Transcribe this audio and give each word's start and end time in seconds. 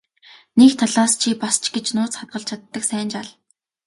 Нэг 0.59 0.71
талаас 0.81 1.13
чи 1.21 1.29
бас 1.41 1.55
ч 1.63 1.65
гэж 1.75 1.87
нууц 1.95 2.13
хадгалж 2.17 2.45
чаддаг 2.49 2.83
сайн 2.89 3.07
жаал. 3.13 3.29